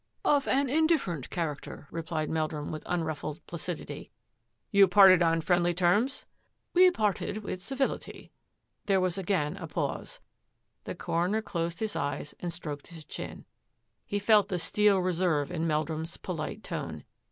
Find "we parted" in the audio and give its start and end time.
6.73-7.43